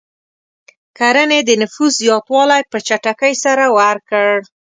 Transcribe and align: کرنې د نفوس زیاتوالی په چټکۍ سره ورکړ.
کرنې 0.97 1.39
د 1.43 1.49
نفوس 1.61 1.93
زیاتوالی 2.03 2.61
په 2.71 2.77
چټکۍ 2.87 3.33
سره 3.43 3.63
ورکړ. 3.79 4.31